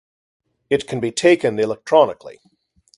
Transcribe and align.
It 0.71 0.87
can 0.87 0.99
be 0.99 1.11
taken 1.11 1.59
electronically. 1.59 2.39